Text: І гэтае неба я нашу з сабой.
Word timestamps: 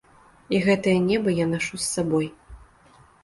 І 0.55 0.61
гэтае 0.67 0.95
неба 1.09 1.29
я 1.39 1.45
нашу 1.51 1.73
з 1.83 1.85
сабой. 1.93 2.27